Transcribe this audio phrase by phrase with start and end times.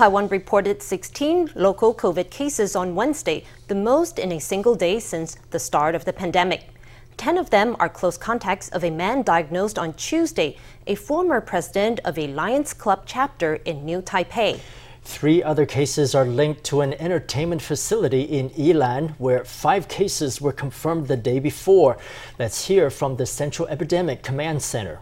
[0.00, 5.36] Taiwan reported 16 local COVID cases on Wednesday, the most in a single day since
[5.50, 6.70] the start of the pandemic.
[7.18, 12.00] Ten of them are close contacts of a man diagnosed on Tuesday, a former president
[12.02, 14.60] of a Lions Club chapter in New Taipei.
[15.04, 20.52] Three other cases are linked to an entertainment facility in Yilan, where five cases were
[20.52, 21.98] confirmed the day before.
[22.38, 25.00] Let's hear from the Central Epidemic Command Center.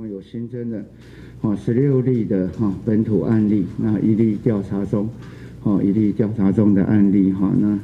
[0.00, 0.82] 共有新增的
[1.42, 5.06] 哦十六例的哈本土案例，那一例调查中，
[5.62, 7.78] 哦一例调查中的案例哈那。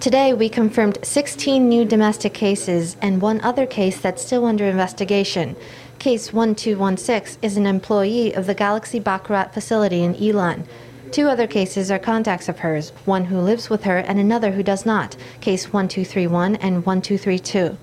[0.00, 5.54] Today, we confirmed 16 new domestic cases and one other case that's still under investigation.
[6.00, 10.64] Case 1216 is an employee of the Galaxy Baccarat facility in Yilan.
[11.12, 14.64] Two other cases are contacts of hers, one who lives with her and another who
[14.64, 17.76] does not, case 1231 and 1232.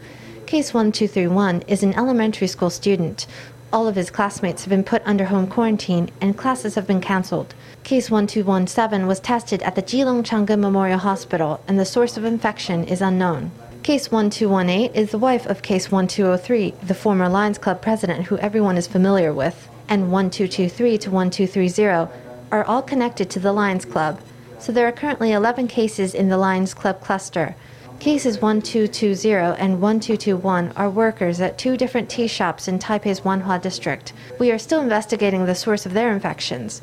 [0.45, 3.27] Case 1231 is an elementary school student.
[3.71, 7.53] All of his classmates have been put under home quarantine and classes have been cancelled.
[7.83, 12.25] Case 1217 was tested at the Keelung Chang Gung Memorial Hospital and the source of
[12.25, 13.51] infection is unknown.
[13.83, 18.75] Case 1218 is the wife of Case 1203, the former Lions Club president who everyone
[18.75, 22.11] is familiar with, and 1223 to 1230
[22.51, 24.19] are all connected to the Lions Club.
[24.57, 27.55] So there are currently 11 cases in the Lions Club cluster.
[27.99, 34.13] Cases 1220 and 1221 are workers at two different tea shops in Taipei's Wanhua district.
[34.39, 36.81] We are still investigating the source of their infections.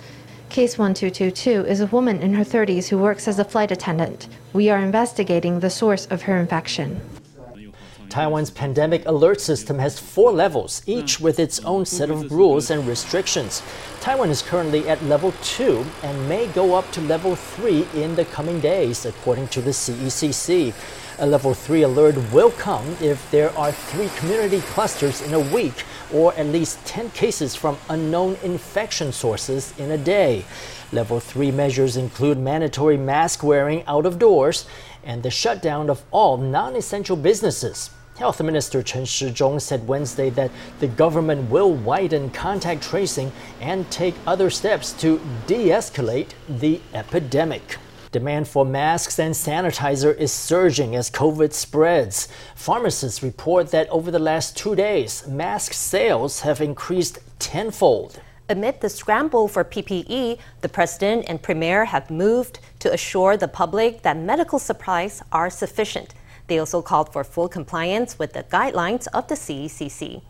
[0.50, 4.28] Case 1222 is a woman in her 30s who works as a flight attendant.
[4.52, 7.00] We are investigating the source of her infection.
[8.10, 12.86] Taiwan's pandemic alert system has four levels, each with its own set of rules and
[12.86, 13.62] restrictions.
[14.00, 18.24] Taiwan is currently at level 2 and may go up to level 3 in the
[18.26, 20.72] coming days, according to the CECC.
[21.18, 25.84] A level 3 alert will come if there are three community clusters in a week
[26.12, 30.44] or at least 10 cases from unknown infection sources in a day.
[30.92, 34.66] Level 3 measures include mandatory mask wearing out of doors
[35.04, 37.88] and the shutdown of all non essential businesses.
[38.18, 40.50] Health Minister Chen Shizhong said Wednesday that
[40.80, 43.32] the government will widen contact tracing
[43.62, 47.78] and take other steps to de escalate the epidemic.
[48.16, 52.28] Demand for masks and sanitizer is surging as COVID spreads.
[52.54, 58.18] Pharmacists report that over the last two days, mask sales have increased tenfold.
[58.48, 64.00] Amid the scramble for PPE, the president and premier have moved to assure the public
[64.00, 66.14] that medical supplies are sufficient.
[66.46, 70.22] They also called for full compliance with the guidelines of the CECC.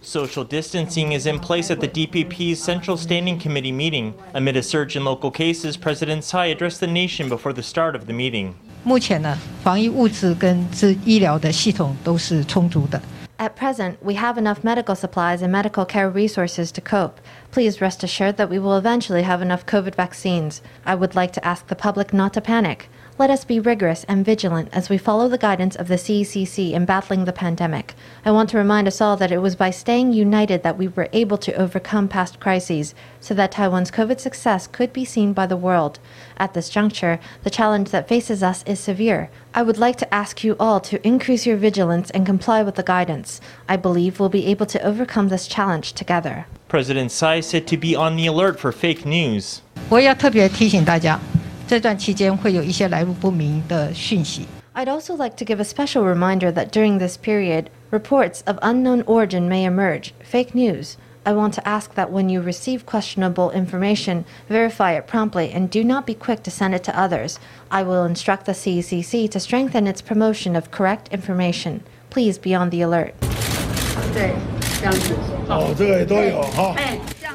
[0.00, 4.14] Social distancing is in place at the DPP's Central Standing Committee meeting.
[4.34, 8.06] Amid a surge in local cases, President Tsai addressed the nation before the start of
[8.06, 8.54] the meeting.
[8.82, 13.00] 目前呢，防疫物资跟治医疗的系统都是充足的。
[13.38, 17.14] At present, we have enough medical supplies and medical care resources to cope.
[17.52, 20.58] Please rest assured that we will eventually have enough COVID vaccines.
[20.84, 22.88] I would like to ask the public not to panic.
[23.18, 26.86] Let us be rigorous and vigilant as we follow the guidance of the CECC in
[26.86, 27.94] battling the pandemic.
[28.24, 31.08] I want to remind us all that it was by staying united that we were
[31.12, 35.58] able to overcome past crises, so that Taiwan's COVID success could be seen by the
[35.58, 35.98] world.
[36.38, 39.30] At this juncture, the challenge that faces us is severe.
[39.54, 42.82] I would like to ask you all to increase your vigilance and comply with the
[42.82, 43.42] guidance.
[43.68, 46.46] I believe we'll be able to overcome this challenge together.
[46.68, 49.60] President Tsai said to be on the alert for fake news.
[49.90, 51.20] 我也要特别提醒大家，
[51.66, 54.46] 这段期间会有一些来路不明的讯息。
[54.74, 59.02] I'd also like to give a special reminder that during this period, reports of unknown
[59.04, 60.96] origin may emerge, fake news.
[61.24, 65.84] I want to ask that when you receive questionable information, verify it promptly and do
[65.84, 67.38] not be quick to send it to others.
[67.70, 71.84] I will instruct the CECC to strengthen its promotion of correct information.
[72.10, 73.14] Please be on the alert.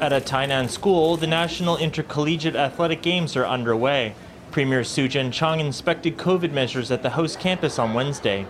[0.00, 4.14] At a Tainan school, the National Intercollegiate Athletic Games are underway.
[4.53, 8.45] Premier Su Tseng-chang inspected COVID measures at the host campus on Wednesday.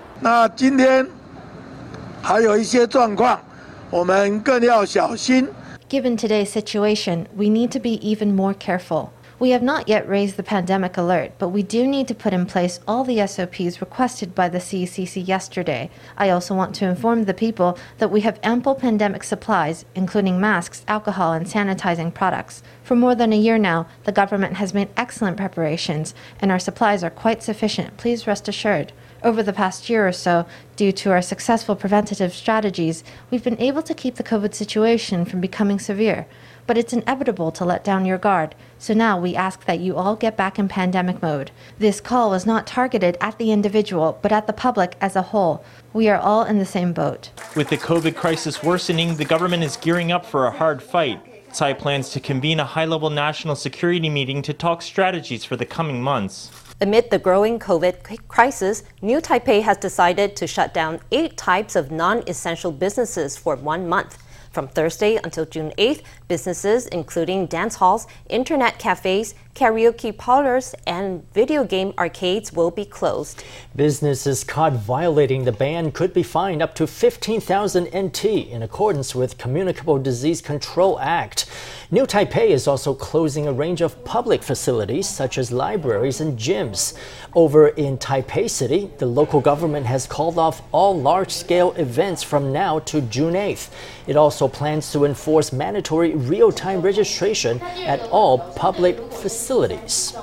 [5.88, 9.14] Given today's situation, we need to be even more careful.
[9.40, 12.46] We have not yet raised the pandemic alert, but we do need to put in
[12.46, 15.90] place all the SOPs requested by the CECC yesterday.
[16.18, 20.86] I also want to inform the people that we have ample pandemic supplies, including masks,
[20.88, 22.62] alcohol, and sanitizing products.
[22.84, 27.04] For more than a year now, the government has made excellent preparations, and our supplies
[27.04, 27.98] are quite sufficient.
[27.98, 28.94] Please rest assured.
[29.24, 30.46] Over the past year or so,
[30.76, 35.40] due to our successful preventative strategies, we've been able to keep the COVID situation from
[35.40, 36.28] becoming severe.
[36.66, 40.16] But it's inevitable to let down your guard, so now we ask that you all
[40.16, 41.52] get back in pandemic mode.
[41.78, 45.64] This call was not targeted at the individual, but at the public as a whole.
[45.92, 47.32] We are all in the same boat.
[47.56, 51.20] With the COVID crisis worsening, the government is gearing up for a hard fight.
[51.52, 55.66] Tsai plans to convene a high level national security meeting to talk strategies for the
[55.66, 56.50] coming months.
[56.82, 61.92] Amid the growing COVID crisis, New Taipei has decided to shut down eight types of
[61.92, 64.18] non essential businesses for one month.
[64.54, 71.64] From Thursday until June 8th, businesses including dance halls, internet cafes, karaoke parlors, and video
[71.64, 73.44] game arcades will be closed.
[73.76, 79.40] Businesses caught violating the ban could be fined up to 15,000 NT in accordance with
[79.40, 81.48] Communicable Disease Control Act.
[81.94, 86.96] New Taipei is also closing a range of public facilities such as libraries and gyms.
[87.36, 92.52] Over in Taipei City, the local government has called off all large scale events from
[92.52, 93.70] now to June 8th.
[94.08, 100.18] It also plans to enforce mandatory real time registration at all public facilities.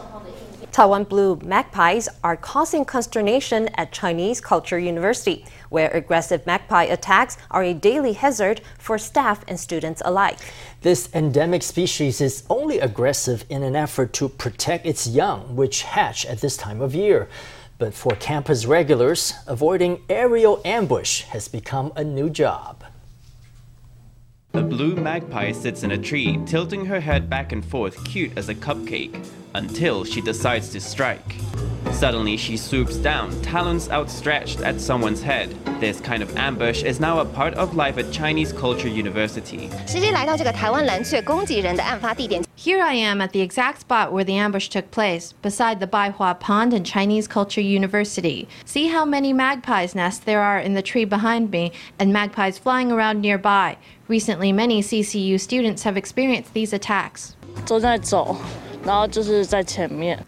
[0.80, 7.62] Taiwan blue magpies are causing consternation at Chinese Culture University, where aggressive magpie attacks are
[7.62, 10.38] a daily hazard for staff and students alike.
[10.80, 16.24] This endemic species is only aggressive in an effort to protect its young, which hatch
[16.24, 17.28] at this time of year.
[17.76, 22.84] But for campus regulars, avoiding aerial ambush has become a new job.
[24.52, 28.48] A blue magpie sits in a tree, tilting her head back and forth, cute as
[28.48, 29.24] a cupcake,
[29.54, 31.36] until she decides to strike.
[32.00, 35.54] Suddenly, she swoops down, talons outstretched at someone's head.
[35.80, 39.68] This kind of ambush is now a part of life at Chinese Culture University.
[42.56, 46.40] Here I am at the exact spot where the ambush took place, beside the Baihua
[46.40, 48.48] Pond in Chinese Culture University.
[48.64, 52.90] See how many magpies nests there are in the tree behind me, and magpies flying
[52.90, 53.76] around nearby.
[54.08, 57.36] Recently, many CCU students have experienced these attacks.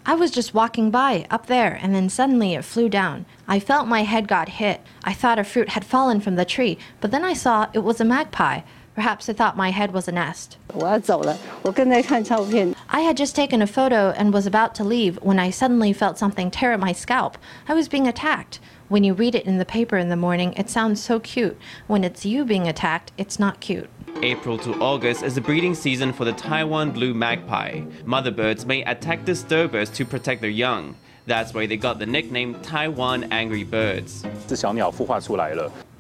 [0.05, 3.25] I was just walking by up there, and then suddenly it flew down.
[3.49, 4.83] I felt my head got hit.
[5.05, 7.99] I thought a fruit had fallen from the tree, but then I saw it was
[7.99, 8.61] a magpie.
[8.95, 10.59] Perhaps I thought my head was a nest.
[12.91, 16.19] I had just taken a photo and was about to leave when I suddenly felt
[16.19, 17.39] something tear at my scalp.
[17.69, 18.61] I was being attacked.
[18.93, 21.57] When you read it in the paper in the morning, it sounds so cute.
[21.87, 23.89] When it's you being attacked, it's not cute.
[24.23, 27.85] April to August is the breeding season for the Taiwan blue magpie.
[28.05, 30.95] Mother birds may attack disturbers to protect their young.
[31.25, 34.27] That's why they got the nickname Taiwan Angry Birds.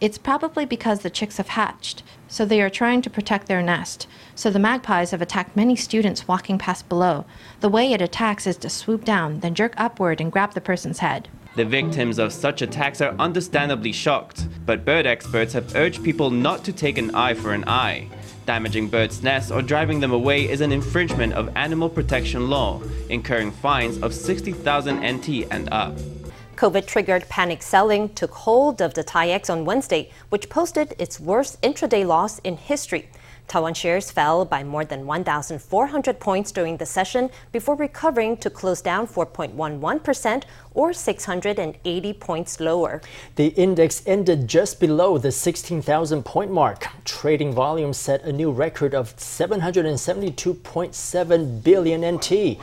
[0.02, 4.06] It's probably because the chicks have hatched, so they are trying to protect their nest.
[4.34, 7.24] So the magpies have attacked many students walking past below.
[7.60, 10.98] The way it attacks is to swoop down, then jerk upward and grab the person's
[10.98, 11.30] head.
[11.54, 16.64] The victims of such attacks are understandably shocked, but bird experts have urged people not
[16.64, 18.08] to take an eye for an eye.
[18.46, 23.50] Damaging birds' nests or driving them away is an infringement of animal protection law, incurring
[23.50, 25.94] fines of 60,000 NT and up.
[26.56, 31.60] COVID triggered panic selling took hold of the TAIEX on Wednesday, which posted its worst
[31.60, 33.10] intraday loss in history.
[33.52, 38.80] Taiwan shares fell by more than 1,400 points during the session before recovering to close
[38.80, 43.02] down 4.11% or 680 points lower.
[43.36, 46.86] The index ended just below the 16,000 point mark.
[47.04, 52.56] Trading volume set a new record of 772.7 billion NT.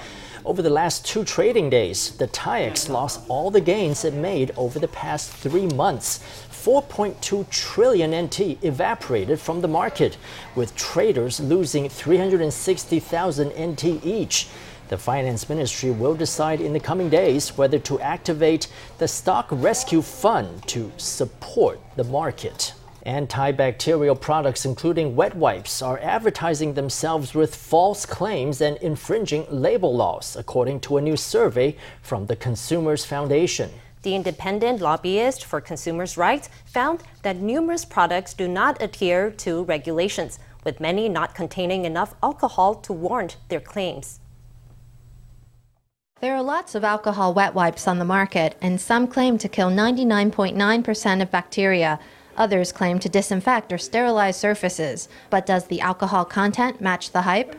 [0.44, 4.80] Over the last two trading days, the TAIEX lost all the gains it made over
[4.80, 6.20] the past three months.
[6.64, 10.18] 4.2 trillion NT evaporated from the market,
[10.56, 14.48] with traders losing 360,000 NT each.
[14.90, 18.68] The Finance Ministry will decide in the coming days whether to activate
[18.98, 22.74] the Stock Rescue Fund to support the market.
[23.06, 30.36] Antibacterial products, including wet wipes, are advertising themselves with false claims and infringing label laws,
[30.36, 33.70] according to a new survey from the Consumers Foundation.
[34.02, 40.40] The independent lobbyist for consumers' rights found that numerous products do not adhere to regulations,
[40.64, 44.20] with many not containing enough alcohol to warrant their claims.
[46.22, 49.70] There are lots of alcohol wet wipes on the market, and some claim to kill
[49.70, 52.00] 99.9% of bacteria.
[52.38, 55.10] Others claim to disinfect or sterilize surfaces.
[55.30, 57.56] But does the alcohol content match the hype?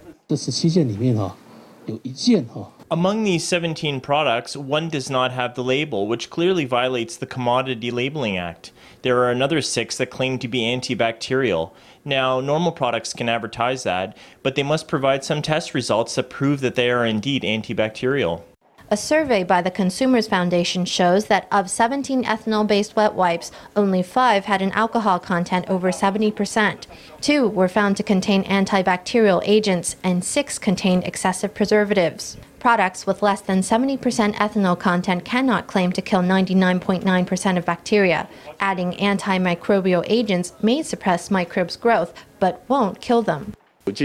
[2.92, 7.92] Among these 17 products, one does not have the label, which clearly violates the Commodity
[7.92, 8.72] Labeling Act.
[9.02, 11.70] There are another six that claim to be antibacterial.
[12.04, 16.58] Now, normal products can advertise that, but they must provide some test results that prove
[16.62, 18.42] that they are indeed antibacterial.
[18.90, 24.02] A survey by the Consumers Foundation shows that of 17 ethanol based wet wipes, only
[24.02, 26.86] five had an alcohol content over 70%.
[27.20, 32.36] Two were found to contain antibacterial agents, and six contained excessive preservatives.
[32.60, 38.28] Products with less than 70% ethanol content cannot claim to kill 99.9% of bacteria.
[38.60, 43.54] Adding antimicrobial agents may suppress microbes' growth, but won't kill them.
[43.86, 43.96] It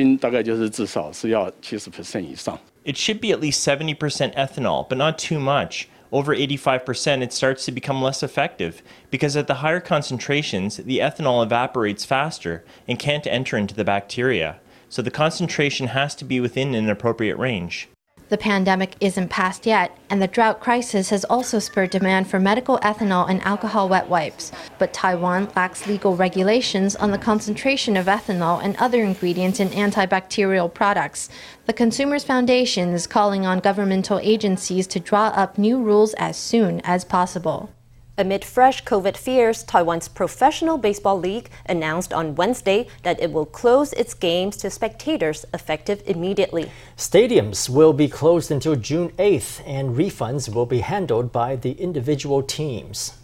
[2.97, 5.89] should be at least 70% ethanol, but not too much.
[6.13, 8.81] Over 85%, it starts to become less effective
[9.12, 14.62] because at the higher concentrations, the ethanol evaporates faster and can't enter into the bacteria.
[14.88, 17.89] So the concentration has to be within an appropriate range.
[18.29, 22.79] The pandemic isn't past yet, and the drought crisis has also spurred demand for medical
[22.79, 24.51] ethanol and alcohol wet wipes.
[24.79, 30.74] But Taiwan lacks legal regulations on the concentration of ethanol and other ingredients in antibacterial
[30.74, 31.29] products.
[31.67, 36.82] The Consumers Foundation is calling on governmental agencies to draw up new rules as soon
[36.84, 37.70] as possible.
[38.17, 43.91] Amid fresh COVID fears, Taiwan's Professional Baseball League announced on Wednesday that it will close
[43.91, 46.72] its games to spectators effective immediately.
[46.95, 52.41] Stadiums will be closed until June 8th, and refunds will be handled by the individual
[52.41, 53.15] teams.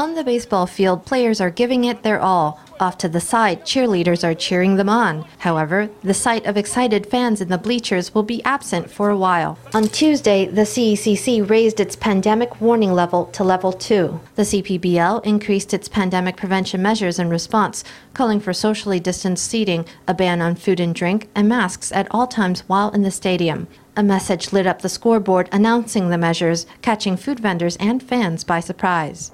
[0.00, 2.58] On the baseball field, players are giving it their all.
[2.80, 5.26] Off to the side, cheerleaders are cheering them on.
[5.40, 9.58] However, the sight of excited fans in the bleachers will be absent for a while.
[9.74, 14.18] On Tuesday, the CECC raised its pandemic warning level to level 2.
[14.36, 20.14] The CPBL increased its pandemic prevention measures in response, calling for socially distanced seating, a
[20.14, 23.68] ban on food and drink, and masks at all times while in the stadium.
[24.00, 28.58] A message lit up the scoreboard announcing the measures, catching food vendors and fans by
[28.58, 29.30] surprise.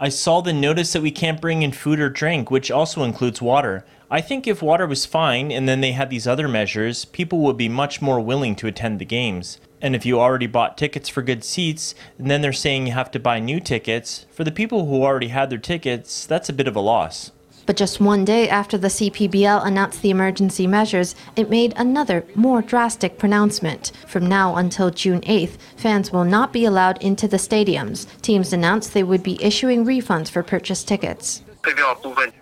[0.00, 3.42] I saw the notice that we can't bring in food or drink, which also includes
[3.42, 3.84] water.
[4.10, 7.58] I think if water was fine and then they had these other measures, people would
[7.58, 9.60] be much more willing to attend the games.
[9.82, 13.10] And if you already bought tickets for good seats, and then they're saying you have
[13.10, 16.66] to buy new tickets, for the people who already had their tickets, that's a bit
[16.66, 17.30] of a loss.
[17.66, 22.62] But just one day after the CPBL announced the emergency measures, it made another, more
[22.62, 23.92] drastic pronouncement.
[24.06, 28.06] From now until June 8th, fans will not be allowed into the stadiums.
[28.22, 31.42] Teams announced they would be issuing refunds for purchased tickets.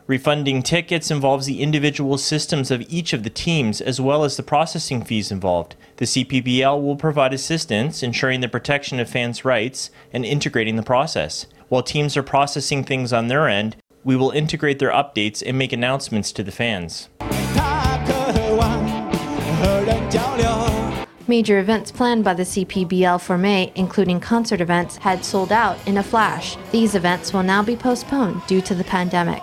[0.06, 4.42] Refunding tickets involves the individual systems of each of the teams as well as the
[4.42, 5.74] processing fees involved.
[5.96, 11.46] The CPBL will provide assistance, ensuring the protection of fans' rights and integrating the process.
[11.68, 13.76] While teams are processing things on their end,
[14.08, 17.10] we will integrate their updates and make announcements to the fans.
[21.28, 25.98] Major events planned by the CPBL for May, including concert events, had sold out in
[25.98, 26.56] a flash.
[26.72, 29.42] These events will now be postponed due to the pandemic.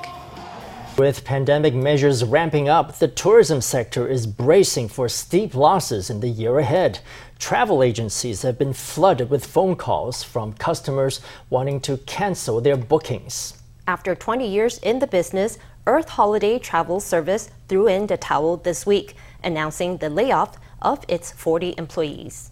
[0.98, 6.30] With pandemic measures ramping up, the tourism sector is bracing for steep losses in the
[6.30, 7.02] year ahead.
[7.38, 13.62] Travel agencies have been flooded with phone calls from customers wanting to cancel their bookings.
[13.88, 18.84] After 20 years in the business, Earth Holiday Travel Service threw in the towel this
[18.84, 22.52] week, announcing the layoff of its 40 employees.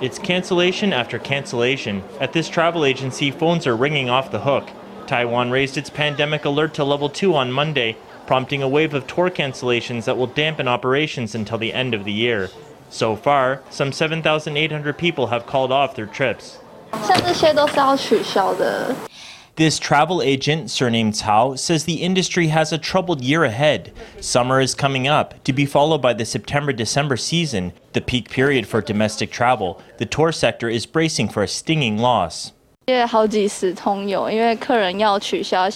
[0.00, 2.04] It's cancellation after cancellation.
[2.20, 4.68] At this travel agency, phones are ringing off the hook.
[5.08, 7.96] Taiwan raised its pandemic alert to level 2 on Monday,
[8.28, 12.12] prompting a wave of tour cancellations that will dampen operations until the end of the
[12.12, 12.50] year.
[12.92, 16.58] So far, some 7,800 people have called off their trips.
[19.56, 23.94] This travel agent, surnamed Cao, says the industry has a troubled year ahead.
[24.20, 28.66] Summer is coming up, to be followed by the September December season, the peak period
[28.66, 29.80] for domestic travel.
[29.96, 32.52] The tour sector is bracing for a stinging loss.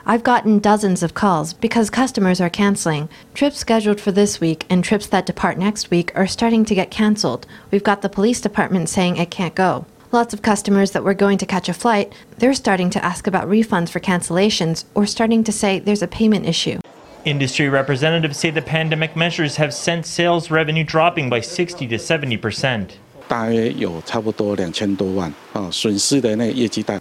[0.04, 3.08] I've gotten dozens of calls because customers are canceling.
[3.32, 6.90] Trips scheduled for this week and trips that depart next week are starting to get
[6.90, 7.46] canceled.
[7.70, 9.86] We've got the police department saying it can't go.
[10.10, 13.48] Lots of customers that were going to catch a flight, they're starting to ask about
[13.48, 16.80] refunds for cancellations or starting to say there's a payment issue.
[17.24, 22.36] Industry representatives say the pandemic measures have sent sales revenue dropping by 60 to 70
[22.38, 22.98] percent.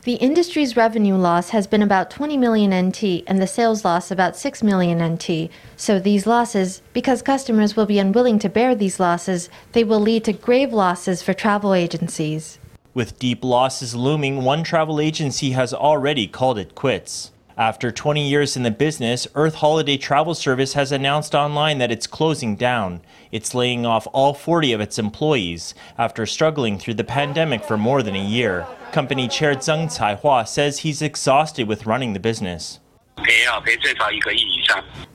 [0.04, 4.36] The industry's revenue loss has been about 20 million NT and the sales loss about
[4.36, 5.52] 6 million NT.
[5.76, 10.24] So these losses, because customers will be unwilling to bear these losses, they will lead
[10.24, 12.58] to grave losses for travel agencies.
[12.96, 17.32] With deep losses looming, one travel agency has already called it quits.
[17.58, 22.06] After 20 years in the business, Earth Holiday Travel Service has announced online that it's
[22.06, 23.00] closing down.
[23.32, 28.04] It's laying off all 40 of its employees after struggling through the pandemic for more
[28.04, 28.68] than a year.
[28.92, 32.82] Company chair Zeng Caihua says he's exhausted with running the business.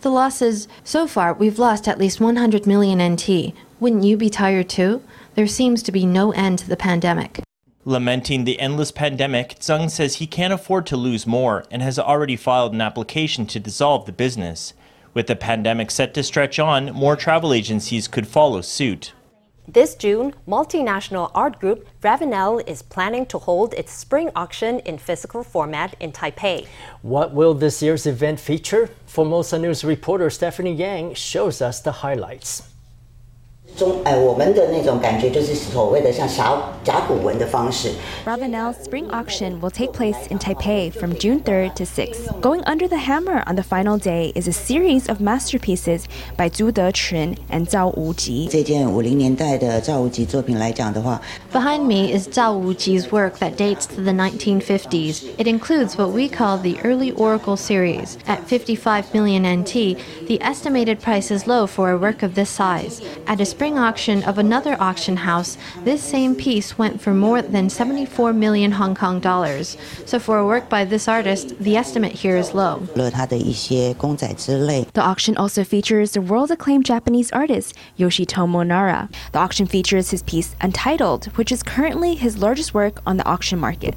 [0.01, 3.53] The losses so far, we've lost at least 100 million NT.
[3.81, 5.03] Wouldn't you be tired too?
[5.35, 7.43] There seems to be no end to the pandemic.
[7.87, 12.37] Lamenting the endless pandemic, Zeng says he can't afford to lose more and has already
[12.37, 14.75] filed an application to dissolve the business.
[15.15, 19.15] With the pandemic set to stretch on, more travel agencies could follow suit.
[19.67, 25.43] This June, multinational art group Ravenel is planning to hold its spring auction in physical
[25.43, 26.67] format in Taipei.
[27.01, 28.91] What will this year's event feature?
[29.07, 32.70] Formosa News reporter Stephanie Yang shows us the highlights.
[33.80, 37.92] 中，哎，我们的那种感觉就是所谓的像甲甲骨文的方式。
[38.26, 42.40] Ravenel's spring auction will take place in Taipei from June 3rd to 6th.
[42.40, 46.06] Going under the hammer on the final day is a series of masterpieces
[46.38, 48.48] by Zhu Dechun and Zhao Wuji.
[48.50, 51.22] 这件五零年代的赵无极作品来讲的话，
[51.52, 55.24] Behind me is Zhao Wuji's work that dates to the 1950s.
[55.38, 58.16] It includes what we call the early Oracle series.
[58.26, 59.98] At 55 million NT,
[60.28, 63.02] the estimated price is low for a work of this size.
[63.28, 67.69] At a spring auction of another auction house, this same piece went for more than
[67.69, 69.77] 74 million Hong Kong dollars.
[70.07, 72.79] So for a work by this artist, the estimate here is low.
[74.95, 79.09] The auction also features the world acclaimed Japanese artist Yoshitomo Nara.
[79.33, 83.59] The auction features his piece Untitled, which is currently his largest work on the auction
[83.59, 83.95] market.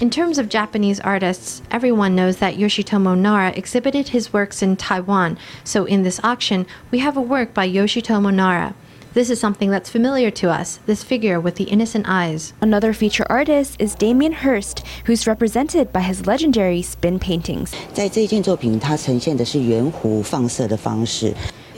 [0.00, 5.09] In terms of Japanese artists, everyone knows that Yoshitomo Nara exhibited his works in Taiwan
[5.09, 5.37] Taiwan.
[5.63, 8.75] So in this auction, we have a work by Yoshitomo Nara.
[9.15, 12.53] This is something that's familiar to us, this figure with the innocent eyes.
[12.59, 17.71] Another feature artist is Damien Hirst, who's represented by his legendary spin paintings.
[17.93, 21.33] 在这件作品，它呈现的是圆弧放射的方式。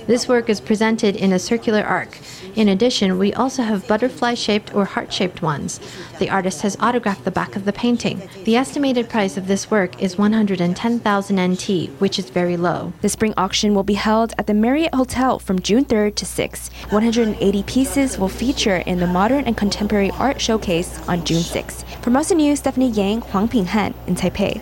[0.06, 2.18] this work is presented in a circular arc.
[2.54, 5.80] In addition, we also have butterfly shaped or heart shaped ones.
[6.18, 8.23] The artist has autographed the back of the painting.
[8.44, 12.92] The estimated price of this work is 110,000 NT, which is very low.
[13.00, 16.73] The spring auction will be held at the Marriott Hotel from June 3rd to 6th.
[16.92, 21.85] 180 pieces will feature in the Modern and Contemporary Art Showcase on June 6th.
[22.02, 24.61] For Formosa News, Stephanie Yang, Huang Pinghan in Taipei.